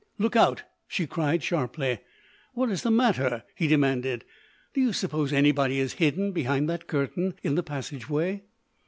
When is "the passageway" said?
7.53-8.41